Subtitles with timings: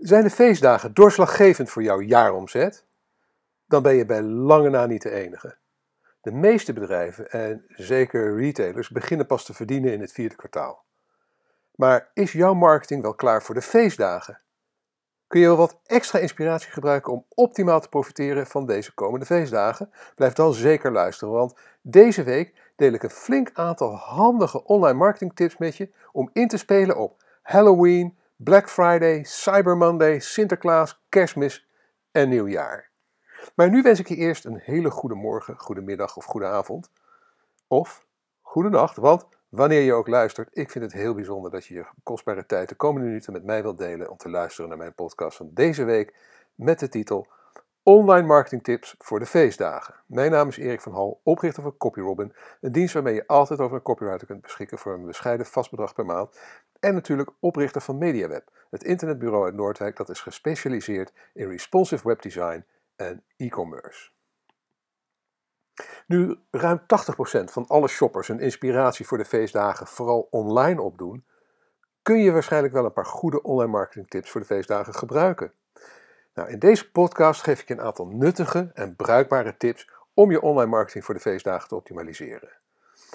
[0.00, 2.84] Zijn de feestdagen doorslaggevend voor jouw jaaromzet?
[3.66, 5.56] Dan ben je bij lange na niet de enige.
[6.20, 10.84] De meeste bedrijven en zeker retailers beginnen pas te verdienen in het vierde kwartaal.
[11.74, 14.40] Maar is jouw marketing wel klaar voor de feestdagen?
[15.26, 19.90] Kun je wel wat extra inspiratie gebruiken om optimaal te profiteren van deze komende feestdagen?
[20.14, 25.34] Blijf dan zeker luisteren, want deze week deel ik een flink aantal handige online marketing
[25.34, 31.68] tips met je om in te spelen op Halloween, Black Friday, Cyber Monday, Sinterklaas, Kerstmis
[32.12, 32.90] en Nieuwjaar.
[33.54, 36.90] Maar nu wens ik je eerst een hele goede morgen, goede middag of goede avond.
[37.66, 38.06] Of
[38.40, 41.86] goede nacht, want wanneer je ook luistert, ik vind het heel bijzonder dat je je
[42.02, 45.36] kostbare tijd de komende minuten met mij wilt delen om te luisteren naar mijn podcast
[45.36, 46.14] van deze week
[46.54, 47.26] met de titel
[47.88, 49.94] Online Marketing Tips voor de feestdagen.
[50.06, 53.76] Mijn naam is Erik van Hal, oprichter van CopyRobin, een dienst waarmee je altijd over
[53.76, 56.38] een copywriter kunt beschikken voor een bescheiden vast bedrag per maand.
[56.80, 62.64] En natuurlijk oprichter van MediaWeb, het internetbureau uit Noordwijk dat is gespecialiseerd in responsive webdesign
[62.96, 64.10] en e-commerce.
[66.06, 66.84] Nu ruim 80%
[67.44, 71.26] van alle shoppers een inspiratie voor de feestdagen vooral online opdoen,
[72.02, 75.52] kun je waarschijnlijk wel een paar goede online marketing tips voor de feestdagen gebruiken.
[76.38, 80.42] Nou, in deze podcast geef ik je een aantal nuttige en bruikbare tips om je
[80.42, 82.48] online marketing voor de feestdagen te optimaliseren.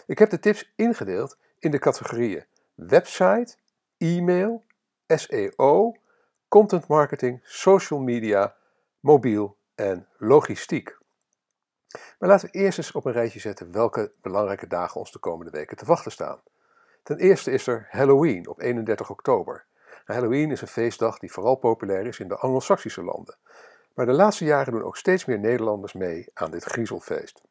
[0.06, 3.56] Ik heb de tips ingedeeld in de categorieën website,
[3.98, 4.64] e-mail,
[5.08, 5.96] SEO,
[6.48, 8.56] content marketing, social media,
[9.00, 10.98] mobiel en logistiek.
[12.20, 15.52] Maar laten we eerst eens op een rijtje zetten welke belangrijke dagen ons de komende
[15.52, 16.42] weken te wachten staan.
[17.04, 19.66] Ten eerste is er Halloween op 31 oktober.
[20.06, 23.38] Halloween is een feestdag die vooral populair is in de Anglo-Saxische landen.
[23.94, 27.42] Maar de laatste jaren doen ook steeds meer Nederlanders mee aan dit griezelfeest.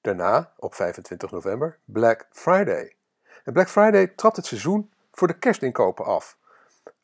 [0.00, 2.96] Daarna, op 25 november, Black Friday.
[3.44, 6.38] En Black Friday trapt het seizoen voor de kerstinkopen af.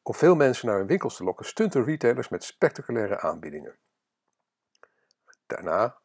[0.02, 3.76] Om veel mensen naar hun winkels te lokken, stunten retailers met spectaculaire aanbiedingen.
[5.46, 5.96] Daarna,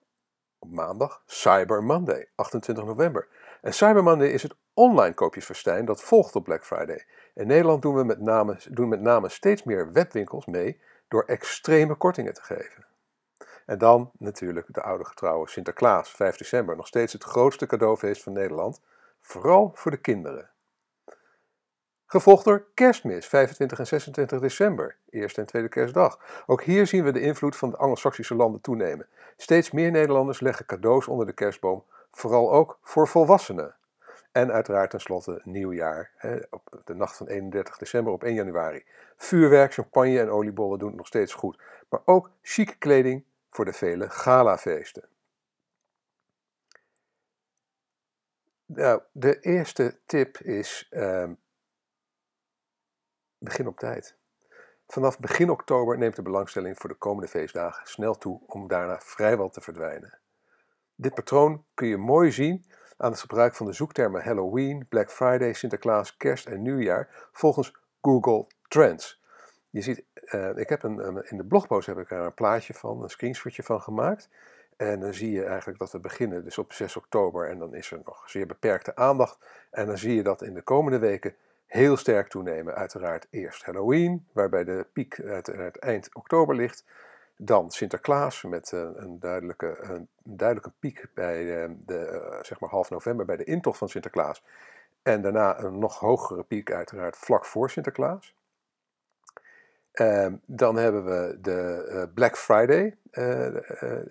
[0.59, 3.27] op maandag, Cyber Monday, 28 november.
[3.63, 7.05] En Cyber Monday is het online koopjesfestijn dat volgt op Black Friday.
[7.33, 11.95] In Nederland doen we met name, doen met name steeds meer webwinkels mee door extreme
[11.95, 12.85] kortingen te geven.
[13.65, 18.33] En dan natuurlijk de oude getrouwe Sinterklaas, 5 december, nog steeds het grootste cadeaufeest van
[18.33, 18.81] Nederland,
[19.21, 20.49] vooral voor de kinderen.
[22.05, 26.43] Gevolgd door kerstmis, 25 en 26 december, eerste en tweede kerstdag.
[26.45, 29.07] Ook hier zien we de invloed van de Anglo-Saxische landen toenemen.
[29.37, 31.83] Steeds meer Nederlanders leggen cadeaus onder de kerstboom,
[32.17, 33.75] vooral ook voor volwassenen.
[34.31, 38.85] En uiteraard tenslotte nieuwjaar, hè, op de nacht van 31 december op 1 januari.
[39.17, 41.61] Vuurwerk, champagne en oliebollen doen het nog steeds goed.
[41.89, 45.07] Maar ook chique kleding voor de vele galafeesten.
[48.65, 51.33] Nou, de eerste tip is ehm,
[53.37, 54.15] begin op tijd.
[54.87, 59.49] Vanaf begin oktober neemt de belangstelling voor de komende feestdagen snel toe om daarna vrijwel
[59.49, 60.22] te verdwijnen.
[60.95, 62.65] Dit patroon kun je mooi zien
[62.97, 68.47] aan het gebruik van de zoektermen Halloween, Black Friday, Sinterklaas, Kerst en Nieuwjaar volgens Google
[68.67, 69.21] Trends.
[69.69, 73.03] Je ziet, uh, ik heb een, in de blogpost heb ik er een plaatje van,
[73.03, 74.29] een screenshotje van gemaakt.
[74.77, 77.91] En dan zie je eigenlijk dat we beginnen dus op 6 oktober en dan is
[77.91, 79.37] er nog zeer beperkte aandacht.
[79.71, 82.75] En dan zie je dat in de komende weken heel sterk toenemen.
[82.75, 86.85] Uiteraard eerst Halloween, waarbij de piek uiteraard eind oktober ligt.
[87.37, 92.89] Dan Sinterklaas met een, duidelijke, een duidelijke piek bij de, de, eh, zeg maar half
[92.89, 94.43] november bij de intocht van Sinterklaas.
[95.01, 98.35] En daarna een nog hogere piek uiteraard vlak voor Sinterklaas.
[99.91, 102.97] Ehm, dan hebben we de Black Friday.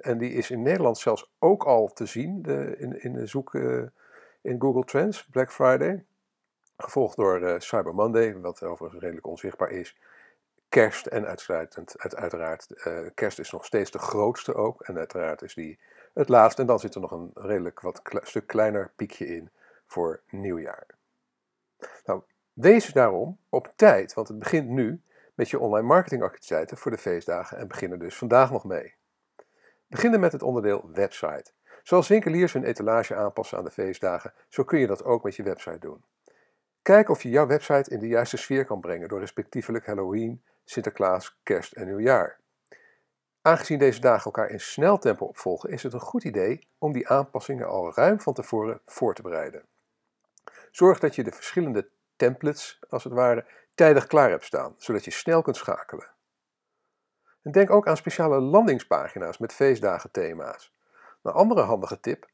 [0.00, 3.54] En die is in Nederland zelfs ook al te zien de, in, in de zoek
[4.42, 5.24] in Google Trends.
[5.24, 6.04] Black Friday.
[6.76, 9.96] Gevolgd door Cyber Monday, wat overigens redelijk onzichtbaar is
[10.72, 14.82] kerst en uitsluitend, uit, uiteraard, uh, kerst is nog steeds de grootste ook.
[14.82, 15.78] En uiteraard is die
[16.14, 16.60] het laatste.
[16.60, 19.50] En dan zit er nog een redelijk wat stuk kleiner piekje in
[19.86, 20.86] voor nieuwjaar.
[22.04, 22.22] Nou,
[22.52, 25.02] wees daarom op tijd, want het begint nu
[25.34, 28.94] met je online marketingactiviteiten voor de feestdagen en beginnen dus vandaag nog mee.
[29.86, 31.52] Beginnen met het onderdeel website.
[31.82, 35.42] Zoals winkeliers hun etalage aanpassen aan de feestdagen, zo kun je dat ook met je
[35.42, 36.04] website doen.
[36.82, 41.38] Kijk of je jouw website in de juiste sfeer kan brengen door respectievelijk Halloween, Sinterklaas,
[41.42, 42.40] Kerst en Nieuwjaar.
[43.42, 47.08] Aangezien deze dagen elkaar in snel tempo opvolgen, is het een goed idee om die
[47.08, 49.64] aanpassingen al ruim van tevoren voor te bereiden.
[50.70, 55.10] Zorg dat je de verschillende templates, als het ware, tijdig klaar hebt staan, zodat je
[55.10, 56.10] snel kunt schakelen.
[57.42, 60.72] En denk ook aan speciale landingspagina's met feestdagen thema's.
[61.22, 62.28] Een andere handige tip,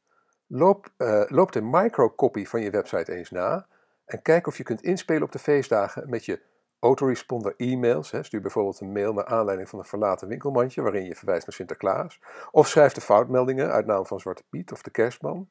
[0.47, 3.67] loop, uh, loop de microcopy van je website eens na
[4.05, 6.41] en kijk of je kunt inspelen op de feestdagen met je
[6.79, 8.11] autoresponder e-mails.
[8.11, 11.55] Hè, stuur bijvoorbeeld een mail naar aanleiding van een verlaten winkelmandje waarin je verwijst naar
[11.55, 12.19] Sinterklaas.
[12.51, 15.49] Of schrijf de foutmeldingen uit naam van Zwarte Piet of de Kerstman.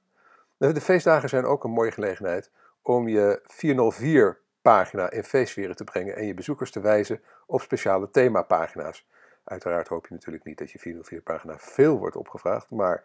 [0.57, 2.51] De feestdagen zijn ook een mooie gelegenheid
[2.83, 8.11] om je 404 pagina in feestsferen te brengen en je bezoekers te wijzen op speciale
[8.11, 9.07] themapagina's.
[9.45, 13.05] Uiteraard hoop je natuurlijk niet dat je 404 pagina veel wordt opgevraagd, maar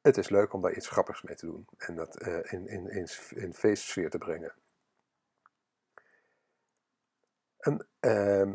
[0.00, 2.90] het is leuk om daar iets grappigs mee te doen en dat uh, in, in,
[2.90, 4.52] in, in feestsfeer te brengen.
[7.58, 8.52] Een uh,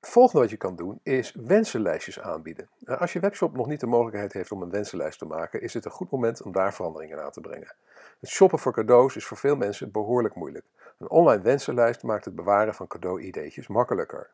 [0.00, 2.68] volgende wat je kan doen is wensenlijstjes aanbieden.
[2.78, 5.74] Nou, als je webshop nog niet de mogelijkheid heeft om een wensenlijst te maken, is
[5.74, 7.74] het een goed moment om daar veranderingen aan te brengen.
[8.20, 10.66] Het shoppen voor cadeaus is voor veel mensen behoorlijk moeilijk.
[10.98, 14.30] Een online wensenlijst maakt het bewaren van cadeau-ideetjes makkelijker.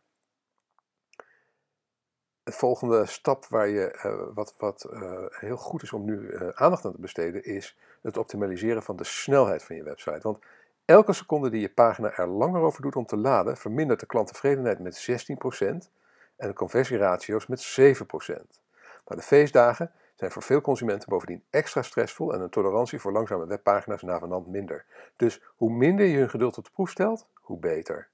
[2.42, 6.84] De volgende stap waar je, uh, wat, wat uh, heel goed is om nu aandacht
[6.84, 10.20] aan te besteden, is het optimaliseren van de snelheid van je website.
[10.20, 10.38] Want
[10.88, 14.78] elke seconde die je pagina er langer over doet om te laden, vermindert de klanttevredenheid
[14.78, 15.64] met 16%
[16.36, 18.60] en de conversieratio's met 7%.
[19.06, 23.46] Maar de feestdagen zijn voor veel consumenten bovendien extra stressvol en een tolerantie voor langzame
[23.46, 24.84] webpagina's navenant minder.
[25.16, 28.08] Dus hoe minder je hun geduld op de proef stelt, hoe beter.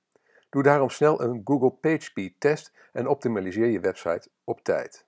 [0.51, 5.07] Doe daarom snel een Google PageSpeed test en optimaliseer je website op tijd.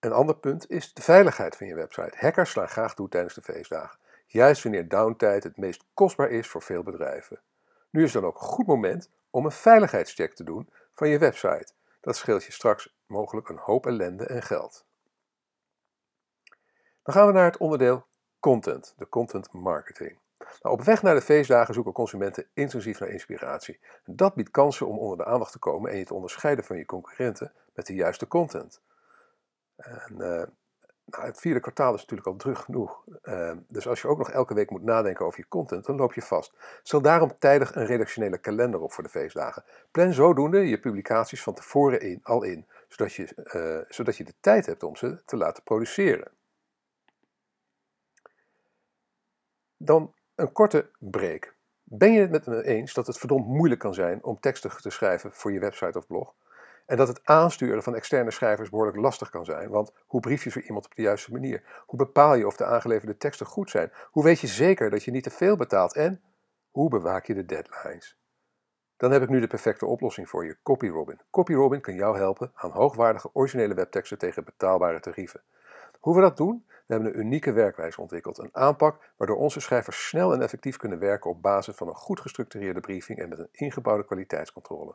[0.00, 2.16] Een ander punt is de veiligheid van je website.
[2.16, 3.98] Hackers slaan graag toe tijdens de feestdagen,
[4.28, 7.40] juist wanneer downtime het meest kostbaar is voor veel bedrijven.
[7.90, 11.72] Nu is dan ook een goed moment om een veiligheidscheck te doen van je website.
[12.00, 14.86] Dat scheelt je straks mogelijk een hoop ellende en geld.
[17.02, 18.06] Dan gaan we naar het onderdeel
[18.40, 20.18] content, de content marketing.
[20.38, 23.80] Nou, op weg naar de feestdagen zoeken consumenten intensief naar inspiratie.
[24.04, 26.84] Dat biedt kansen om onder de aandacht te komen en je te onderscheiden van je
[26.84, 28.80] concurrenten met de juiste content.
[29.76, 30.42] En, uh,
[31.10, 33.04] het vierde kwartaal is natuurlijk al druk genoeg.
[33.22, 36.12] Uh, dus als je ook nog elke week moet nadenken over je content, dan loop
[36.12, 36.52] je vast.
[36.82, 39.64] Stel daarom tijdig een redactionele kalender op voor de feestdagen.
[39.90, 44.34] Plan zodoende je publicaties van tevoren in, al in, zodat je, uh, zodat je de
[44.40, 46.30] tijd hebt om ze te laten produceren.
[49.76, 51.54] Dan een korte break.
[51.82, 54.90] Ben je het met me eens dat het verdomd moeilijk kan zijn om teksten te
[54.90, 56.34] schrijven voor je website of blog?
[56.88, 60.50] En dat het aansturen van externe schrijvers behoorlijk lastig kan zijn, want hoe brief je
[60.50, 61.82] zo iemand op de juiste manier?
[61.86, 63.92] Hoe bepaal je of de aangeleverde teksten goed zijn?
[64.10, 65.94] Hoe weet je zeker dat je niet te veel betaalt?
[65.94, 66.22] En
[66.70, 68.18] hoe bewaak je de deadlines?
[68.96, 71.20] Dan heb ik nu de perfecte oplossing voor je, CopyRobin.
[71.30, 75.42] CopyRobin kan jou helpen aan hoogwaardige originele webteksten tegen betaalbare tarieven.
[76.00, 76.64] Hoe we dat doen?
[76.66, 78.38] We hebben een unieke werkwijze ontwikkeld.
[78.38, 82.20] Een aanpak waardoor onze schrijvers snel en effectief kunnen werken op basis van een goed
[82.20, 84.94] gestructureerde briefing en met een ingebouwde kwaliteitscontrole.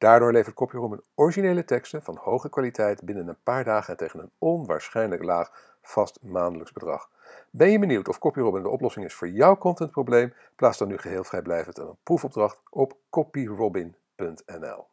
[0.00, 4.30] Daardoor levert CopyRoom originele teksten van hoge kwaliteit binnen een paar dagen en tegen een
[4.38, 7.10] onwaarschijnlijk laag vast maandelijks bedrag.
[7.50, 10.34] Ben je benieuwd of CopyRobin de oplossing is voor jouw contentprobleem?
[10.56, 14.86] Plaats dan nu geheel vrijblijvend een proefopdracht op copyrobin.nl.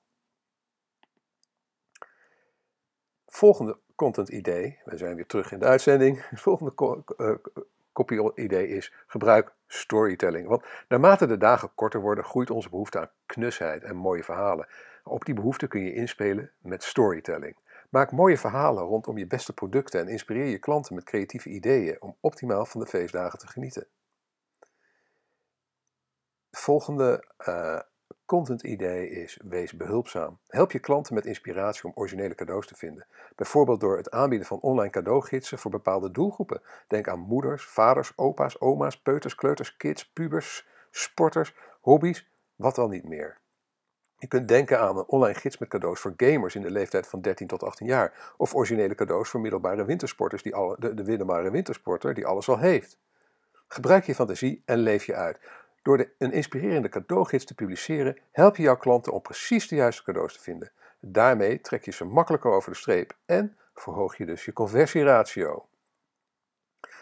[3.27, 6.25] Volgende content idee, we zijn weer terug in de uitzending.
[6.30, 6.74] Het volgende
[7.94, 10.48] copy idee is gebruik storytelling.
[10.48, 14.68] Want naarmate de dagen korter worden, groeit onze behoefte aan knusheid en mooie verhalen.
[15.07, 17.57] Op die behoefte kun je inspelen met storytelling.
[17.89, 22.15] Maak mooie verhalen rondom je beste producten en inspireer je klanten met creatieve ideeën om
[22.19, 23.88] optimaal van de feestdagen te genieten.
[26.51, 27.80] volgende uh,
[28.25, 30.39] content idee is wees behulpzaam.
[30.48, 33.08] Help je klanten met inspiratie om originele cadeaus te vinden.
[33.36, 36.62] Bijvoorbeeld door het aanbieden van online cadeaugidsen voor bepaalde doelgroepen.
[36.88, 43.08] Denk aan moeders, vaders, opa's, oma's, peuters, kleuters, kids, pubers, sporters, hobby's, wat dan niet
[43.08, 43.39] meer.
[44.19, 47.21] Je kunt denken aan een online gids met cadeaus voor gamers in de leeftijd van
[47.21, 48.33] 13 tot 18 jaar.
[48.38, 52.57] Of originele cadeaus voor middelbare wintersporters, die alle, de, de middelbare wintersporter die alles al
[52.57, 52.97] heeft.
[53.67, 55.39] Gebruik je fantasie en leef je uit.
[55.81, 60.33] Door een inspirerende cadeaugids te publiceren, help je jouw klanten om precies de juiste cadeaus
[60.33, 60.71] te vinden.
[61.00, 65.65] Daarmee trek je ze makkelijker over de streep en verhoog je dus je conversieratio.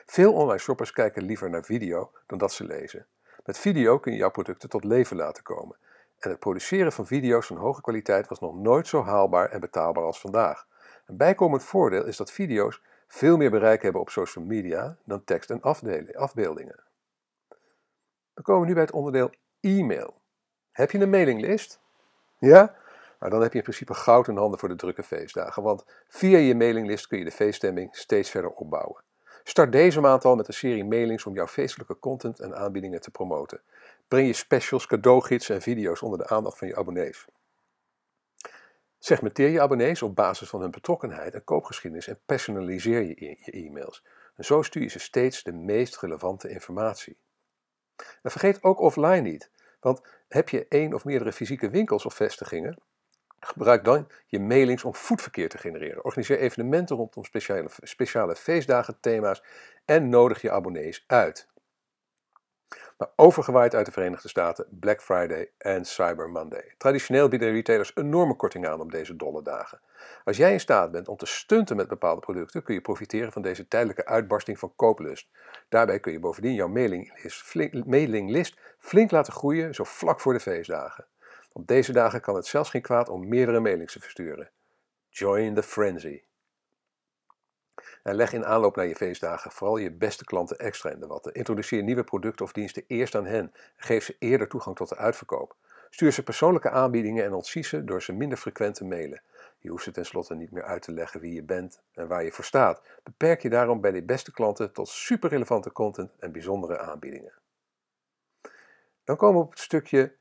[0.06, 3.06] Veel online shoppers kijken liever naar video dan dat ze lezen.
[3.46, 5.78] Met video kun je jouw producten tot leven laten komen.
[6.26, 10.04] En het produceren van video's van hoge kwaliteit was nog nooit zo haalbaar en betaalbaar
[10.04, 10.68] als vandaag.
[11.06, 15.50] Een bijkomend voordeel is dat video's veel meer bereik hebben op social media dan tekst
[15.50, 15.62] en
[16.14, 16.84] afbeeldingen.
[18.34, 19.30] Dan komen we nu bij het onderdeel
[19.60, 20.22] e-mail.
[20.72, 21.82] Heb je een mailinglist?
[22.40, 22.76] Ja?
[23.20, 26.38] Nou, dan heb je in principe goud in handen voor de drukke feestdagen, want via
[26.38, 29.04] je mailinglist kun je de feeststemming steeds verder opbouwen.
[29.48, 33.12] Start deze maand al met een serie mailings om jouw feestelijke content en aanbiedingen te
[33.12, 33.62] promoten.
[34.08, 37.26] Breng je specials, cadeaugidsen en video's onder de aandacht van je abonnees.
[39.00, 44.04] Segmenteer je abonnees op basis van hun betrokkenheid en koopgeschiedenis en personaliseer je e-, e-mails.
[44.36, 47.18] En zo stuur je ze steeds de meest relevante informatie.
[48.24, 49.52] Vergeet ook offline niet.
[49.80, 52.78] Want heb je één of meerdere fysieke winkels of vestigingen,
[53.48, 56.04] gebruik dan je mailings om voetverkeer te genereren.
[56.04, 59.44] Organiseer evenementen rondom speciale, speciale feestdagen, thema's
[59.86, 61.48] en nodig je abonnees uit.
[62.98, 66.74] Maar overgewaaid uit de Verenigde Staten, Black Friday en Cyber Monday.
[66.78, 69.80] Traditioneel bieden retailers enorme korting aan op deze dolle dagen.
[70.24, 73.42] Als jij in staat bent om te stunten met bepaalde producten, kun je profiteren van
[73.42, 75.30] deze tijdelijke uitbarsting van kooplust.
[75.70, 80.40] Daarbij kun je bovendien jouw mailinglist flink, mailinglist flink laten groeien, zo vlak voor de
[80.40, 81.06] feestdagen.
[81.58, 84.50] Op deze dagen kan het zelfs geen kwaad om meerdere mailings te versturen.
[85.10, 86.24] Join the frenzy.
[88.04, 91.34] En leg in aanloop naar je feestdagen vooral je beste klanten extra in de watten.
[91.34, 93.54] Introduceer nieuwe producten of diensten eerst aan hen.
[93.76, 95.56] Geef ze eerder toegang tot de uitverkoop.
[95.90, 99.22] Stuur ze persoonlijke aanbiedingen en ontzie ze door ze minder frequent te mailen.
[99.60, 102.32] Je hoeft ze tenslotte niet meer uit te leggen wie je bent en waar je
[102.32, 102.82] voor staat.
[103.04, 107.34] Beperk je daarom bij de beste klanten tot superrelevante content en bijzondere aanbiedingen.
[109.04, 110.16] Dan komen we op het stukje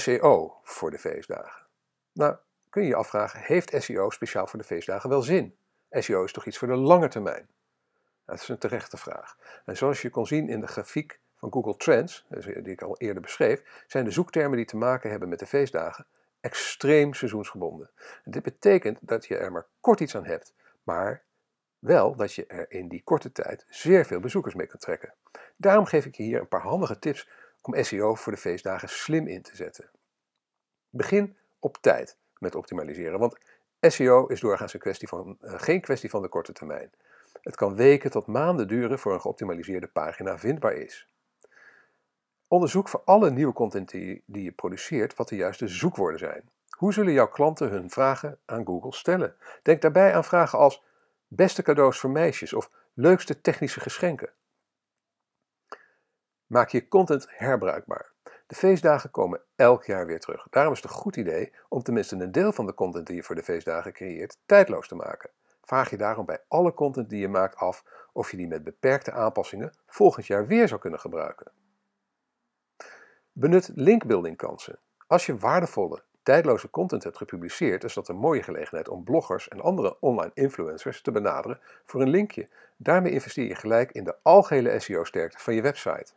[0.00, 1.66] SEO voor de feestdagen.
[2.12, 2.36] Nou,
[2.70, 5.56] kun je je afvragen, heeft SEO speciaal voor de feestdagen wel zin?
[5.90, 7.48] SEO is toch iets voor de lange termijn?
[8.26, 9.36] Dat is een terechte vraag.
[9.64, 13.22] En zoals je kon zien in de grafiek van Google Trends, die ik al eerder
[13.22, 16.06] beschreef, zijn de zoektermen die te maken hebben met de feestdagen
[16.40, 17.90] extreem seizoensgebonden.
[18.24, 21.24] En dit betekent dat je er maar kort iets aan hebt, maar
[21.78, 25.14] wel dat je er in die korte tijd zeer veel bezoekers mee kunt trekken.
[25.56, 27.28] Daarom geef ik je hier een paar handige tips
[27.62, 29.90] om SEO voor de feestdagen slim in te zetten.
[30.90, 33.38] Begin op tijd met optimaliseren, want
[33.80, 36.90] SEO is doorgaans een kwestie van, uh, geen kwestie van de korte termijn.
[37.40, 41.08] Het kan weken tot maanden duren voor een geoptimaliseerde pagina vindbaar is.
[42.48, 46.50] Onderzoek voor alle nieuwe content die je produceert wat de juiste zoekwoorden zijn.
[46.68, 49.34] Hoe zullen jouw klanten hun vragen aan Google stellen?
[49.62, 50.82] Denk daarbij aan vragen als
[51.28, 54.32] beste cadeaus voor meisjes of leukste technische geschenken.
[56.52, 58.10] Maak je content herbruikbaar.
[58.46, 60.46] De feestdagen komen elk jaar weer terug.
[60.50, 63.22] Daarom is het een goed idee om tenminste een deel van de content die je
[63.22, 65.30] voor de feestdagen creëert tijdloos te maken.
[65.62, 69.12] Vraag je daarom bij alle content die je maakt af of je die met beperkte
[69.12, 71.52] aanpassingen volgend jaar weer zou kunnen gebruiken.
[73.32, 74.78] Benut linkbuilding kansen.
[75.06, 79.60] Als je waardevolle, tijdloze content hebt gepubliceerd, is dat een mooie gelegenheid om bloggers en
[79.60, 82.48] andere online influencers te benaderen voor een linkje.
[82.76, 86.12] Daarmee investeer je gelijk in de algehele SEO-sterkte van je website.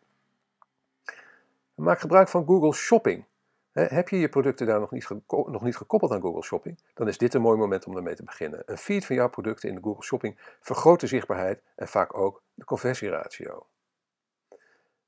[1.76, 3.26] Maak gebruik van Google Shopping.
[3.72, 7.18] Heb je je producten daar nog niet, nog niet gekoppeld aan Google Shopping, dan is
[7.18, 8.64] dit een mooi moment om ermee te beginnen.
[8.66, 12.44] Een feed van jouw producten in de Google Shopping vergroot de zichtbaarheid en vaak ook
[12.54, 13.68] de conversieratio.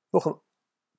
[0.10, 0.40] Nog een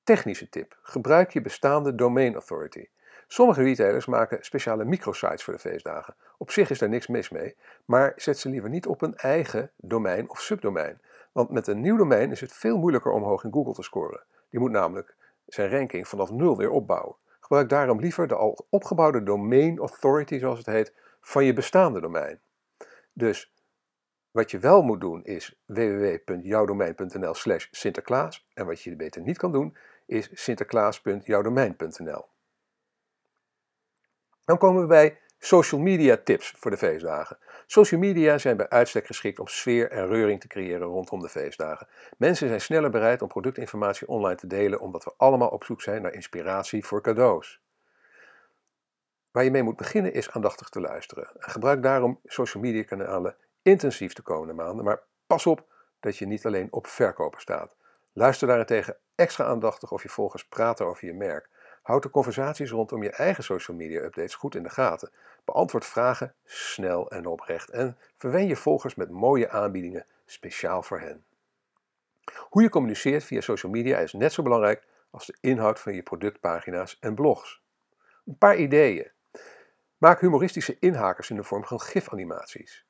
[0.02, 0.78] technische tip.
[0.82, 2.88] Gebruik je bestaande domain authority.
[3.26, 6.16] Sommige retailers maken speciale microsites voor de feestdagen.
[6.38, 9.70] Op zich is daar niks mis mee, maar zet ze liever niet op een eigen
[9.76, 11.00] domein of subdomein.
[11.32, 14.22] Want met een nieuw domein is het veel moeilijker om hoog in Google te scoren.
[14.50, 15.16] Die moet namelijk
[15.48, 17.16] zijn ranking vanaf nul weer opbouwen.
[17.40, 22.40] Gebruik daarom liever de al opgebouwde domain authority, zoals het heet, van je bestaande domein.
[23.12, 23.52] Dus
[24.30, 28.48] wat je wel moet doen is www.jouwdomein.nl slash Sinterklaas.
[28.54, 29.76] En wat je beter niet kan doen
[30.06, 32.26] is sinterklaas.jouwdomein.nl.
[34.44, 37.38] Dan komen we bij social media tips voor de feestdagen.
[37.66, 41.88] Social media zijn bij uitstek geschikt om sfeer en reuring te creëren rondom de feestdagen.
[42.16, 46.02] Mensen zijn sneller bereid om productinformatie online te delen omdat we allemaal op zoek zijn
[46.02, 47.60] naar inspiratie voor cadeaus.
[49.30, 51.28] Waar je mee moet beginnen is aandachtig te luisteren.
[51.38, 55.66] En gebruik daarom social media kanalen intensief de komende maanden, maar pas op
[56.00, 57.76] dat je niet alleen op verkopen staat.
[58.12, 61.48] Luister daarentegen extra aandachtig of je volgers praten over je merk.
[61.88, 65.10] Houd de conversaties rondom je eigen social media updates goed in de gaten.
[65.44, 71.24] Beantwoord vragen snel en oprecht en verwen je volgers met mooie aanbiedingen speciaal voor hen.
[72.36, 76.02] Hoe je communiceert via social media is net zo belangrijk als de inhoud van je
[76.02, 77.62] productpagina's en blogs.
[78.26, 79.10] Een paar ideeën.
[79.98, 82.84] Maak humoristische inhakers in de vorm van gifanimaties.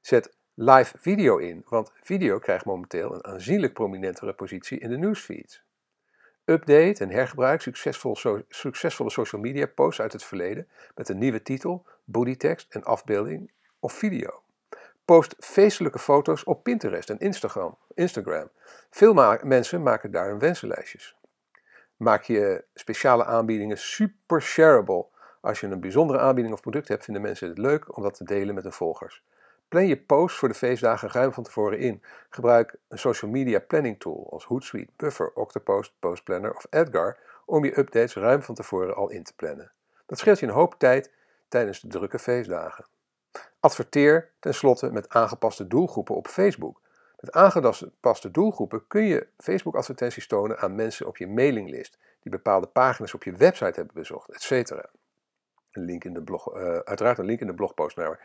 [0.00, 5.62] Zet live video in, want video krijgt momenteel een aanzienlijk prominentere positie in de newsfeeds.
[6.50, 8.16] Update en hergebruik succesvol
[8.48, 13.92] succesvolle social media posts uit het verleden met een nieuwe titel, bodytekst en afbeelding of
[13.92, 14.42] video.
[15.04, 17.78] Post feestelijke foto's op Pinterest en Instagram.
[17.94, 18.50] Instagram.
[18.90, 21.16] Veel mensen maken daar hun wensenlijstjes.
[21.96, 25.06] Maak je speciale aanbiedingen super shareable.
[25.40, 28.24] Als je een bijzondere aanbieding of product hebt, vinden mensen het leuk om dat te
[28.24, 29.22] delen met hun volgers.
[29.70, 32.02] Plan je posts voor de feestdagen ruim van tevoren in.
[32.30, 37.78] Gebruik een social media planning tool als Hootsuite, Buffer, Octopost, Postplanner of Edgar om je
[37.78, 39.72] updates ruim van tevoren al in te plannen.
[40.06, 41.12] Dat scheelt je een hoop tijd
[41.48, 42.86] tijdens de drukke feestdagen.
[43.60, 46.80] Adverteer tenslotte met aangepaste doelgroepen op Facebook.
[47.20, 51.98] Met aangepaste doelgroepen kun je Facebook-advertenties tonen aan mensen op je mailinglist.
[52.22, 54.70] die bepaalde pagina's op je website hebben bezocht, etc.
[55.70, 58.20] Een link in de blog, uh, uiteraard een link in de blogpost naar,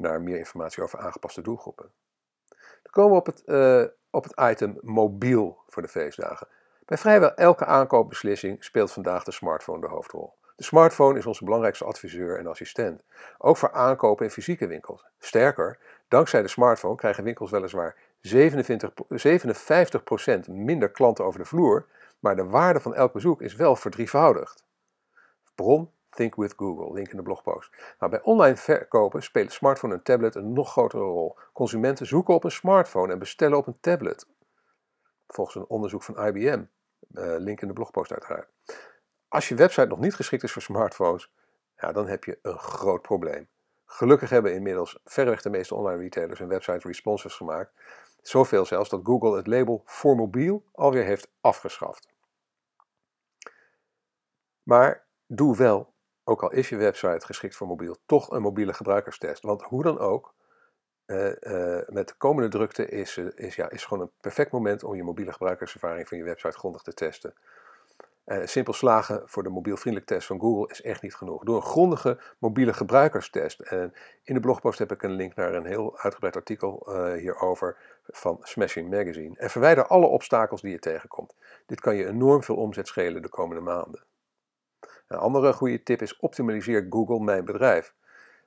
[0.00, 1.90] naar meer informatie over aangepaste doelgroepen.
[2.82, 6.48] Dan komen we op het, uh, op het item mobiel voor de feestdagen.
[6.84, 10.36] Bij vrijwel elke aankoopbeslissing speelt vandaag de smartphone de hoofdrol.
[10.56, 13.02] De smartphone is onze belangrijkste adviseur en assistent,
[13.38, 15.04] ook voor aankopen in fysieke winkels.
[15.18, 15.78] Sterker,
[16.08, 18.90] dankzij de smartphone krijgen winkels weliswaar 27,
[20.48, 21.86] 57% minder klanten over de vloer,
[22.18, 24.64] maar de waarde van elk bezoek is wel verdrievoudigd.
[25.54, 27.70] Bron Think with Google, link in de blogpost.
[27.98, 31.36] Nou, bij online verkopen spelen smartphone en tablet een nog grotere rol.
[31.52, 34.26] Consumenten zoeken op een smartphone en bestellen op een tablet.
[35.26, 36.62] Volgens een onderzoek van IBM,
[37.14, 38.48] eh, link in de blogpost uiteraard.
[39.28, 41.32] Als je website nog niet geschikt is voor smartphones,
[41.76, 43.48] dan heb je een groot probleem.
[43.84, 47.72] Gelukkig hebben inmiddels verreweg de meeste online retailers een website responses gemaakt.
[48.22, 52.08] Zoveel zelfs dat Google het label voor mobiel alweer heeft afgeschaft.
[54.62, 55.92] Maar doe wel,
[56.28, 59.42] ook al is je website geschikt voor mobiel, toch een mobiele gebruikerstest.
[59.42, 60.34] Want hoe dan ook,
[61.06, 64.84] uh, uh, met de komende drukte is, uh, is, ja, is gewoon een perfect moment
[64.84, 67.34] om je mobiele gebruikerservaring van je website grondig te testen.
[68.44, 71.44] Simpel slagen voor de mobielvriendelijk test van Google is echt niet genoeg.
[71.44, 73.60] Doe een grondige mobiele gebruikerstest.
[73.60, 78.38] En in de blogpost heb ik een link naar een heel uitgebreid artikel hierover van
[78.42, 79.36] Smashing Magazine.
[79.36, 81.34] En verwijder alle obstakels die je tegenkomt.
[81.66, 84.04] Dit kan je enorm veel omzet schelen de komende maanden.
[85.08, 87.94] Een andere goede tip is optimaliseer Google Mijn Bedrijf.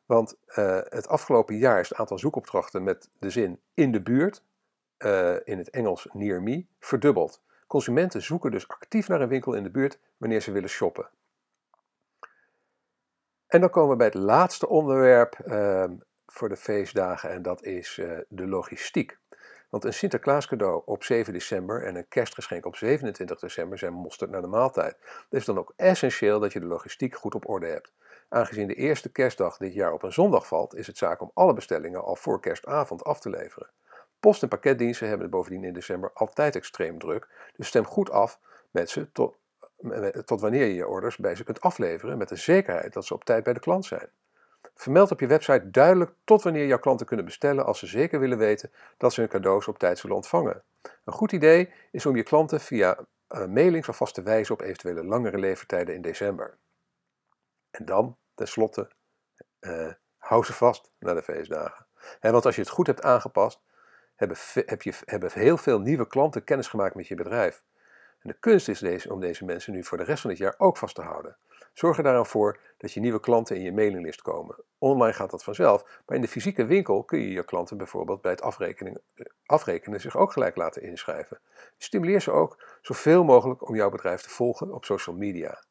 [0.05, 4.43] Want uh, het afgelopen jaar is het aantal zoekopdrachten met de zin in de buurt,
[5.43, 7.41] in het Engels near me, verdubbeld.
[7.67, 11.09] Consumenten zoeken dus actief naar een winkel in de buurt wanneer ze willen shoppen.
[13.51, 15.83] En dan komen we bij het laatste onderwerp uh,
[16.27, 19.17] voor de feestdagen en dat is uh, de logistiek.
[19.71, 24.29] Want een Sinterklaas cadeau op 7 december en een kerstgeschenk op 27 december zijn mosterd
[24.31, 24.95] naar de maaltijd.
[24.99, 27.91] Het is dan ook essentieel dat je de logistiek goed op orde hebt.
[28.29, 31.53] Aangezien de eerste kerstdag dit jaar op een zondag valt, is het zaak om alle
[31.53, 33.69] bestellingen al voor kerstavond af te leveren.
[34.19, 38.39] Post- en pakketdiensten hebben het bovendien in december altijd extreem druk, dus stem goed af
[38.71, 39.37] met ze tot,
[40.25, 43.23] tot wanneer je je orders bij ze kunt afleveren met de zekerheid dat ze op
[43.23, 44.09] tijd bij de klant zijn.
[44.75, 48.37] Vermeld op je website duidelijk tot wanneer jouw klanten kunnen bestellen als ze zeker willen
[48.37, 50.63] weten dat ze hun cadeaus op tijd zullen ontvangen.
[50.81, 52.97] Een goed idee is om je klanten via
[53.29, 56.57] uh, mailings alvast te wijzen op eventuele langere levertijden in december.
[57.71, 58.89] En dan, tenslotte,
[59.59, 61.85] uh, hou ze vast naar de feestdagen.
[62.19, 63.61] En want als je het goed hebt aangepast,
[64.15, 67.63] hebben, heb je, hebben heel veel nieuwe klanten kennis gemaakt met je bedrijf.
[68.19, 70.55] En de kunst is deze, om deze mensen nu voor de rest van het jaar
[70.57, 71.37] ook vast te houden.
[71.73, 74.55] Zorg er daarom voor dat je nieuwe klanten in je mailinglist komen.
[74.77, 78.31] Online gaat dat vanzelf, maar in de fysieke winkel kun je je klanten bijvoorbeeld bij
[78.31, 81.39] het afrekenen, eh, afrekenen zich ook gelijk laten inschrijven.
[81.77, 85.63] Stimuleer ze ook zoveel mogelijk om jouw bedrijf te volgen op social media.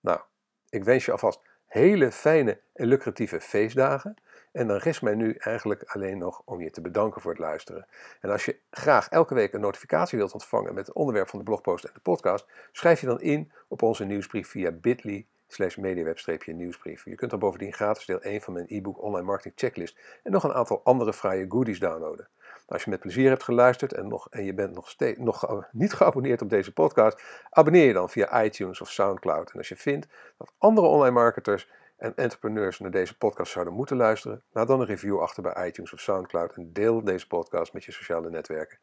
[0.00, 0.20] Nou,
[0.68, 4.16] ik wens je alvast hele fijne en lucratieve feestdagen.
[4.54, 7.86] En dan rest mij nu eigenlijk alleen nog om je te bedanken voor het luisteren.
[8.20, 11.44] En als je graag elke week een notificatie wilt ontvangen met het onderwerp van de
[11.44, 17.04] blogpost en de podcast, schrijf je dan in op onze nieuwsbrief via bit.ly slash mediaweb-nieuwsbrief.
[17.04, 20.44] Je kunt dan bovendien gratis deel 1 van mijn e-book Online Marketing Checklist en nog
[20.44, 22.28] een aantal andere fraaie goodies downloaden.
[22.66, 25.92] Als je met plezier hebt geluisterd en, nog, en je bent nog, steeds, nog niet
[25.92, 29.50] geabonneerd op deze podcast, abonneer je dan via iTunes of Soundcloud.
[29.50, 30.06] En als je vindt
[30.38, 34.86] dat andere online marketers en entrepreneurs naar deze podcast zouden moeten luisteren, laat dan een
[34.86, 38.78] review achter bij iTunes of Soundcloud en deel deze podcast met je sociale netwerken.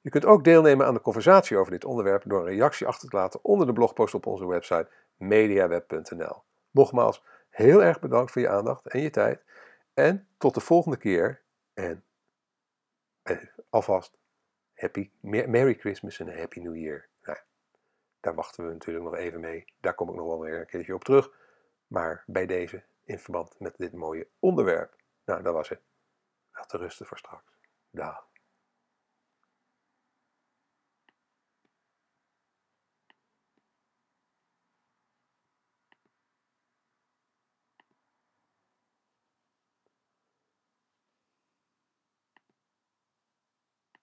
[0.00, 3.16] Je kunt ook deelnemen aan de conversatie over dit onderwerp door een reactie achter te
[3.16, 6.42] laten onder de blogpost op onze website mediaweb.nl.
[6.70, 9.42] Nogmaals, heel erg bedankt voor je aandacht en je tijd.
[9.94, 11.40] En tot de volgende keer.
[11.74, 12.04] En
[13.22, 13.36] eh,
[13.70, 14.18] alvast
[14.74, 17.06] happy, Merry Christmas en Happy New Year.
[17.22, 17.38] Nou,
[18.20, 19.64] daar wachten we natuurlijk nog even mee.
[19.80, 21.30] Daar kom ik nog wel weer een keertje op terug.
[21.88, 24.96] Maar bij deze, in verband met dit mooie onderwerp.
[25.24, 25.80] Nou, dat was het.
[26.66, 27.58] Te rusten voor straks.
[27.90, 28.27] Dag.